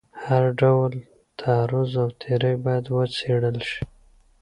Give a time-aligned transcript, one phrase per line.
[0.25, 0.91] هر ډول
[1.41, 3.81] تعرض او تیری باید وڅېړل شي.